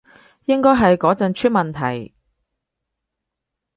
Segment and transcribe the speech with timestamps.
[0.45, 2.15] 應該係嗰陣出問題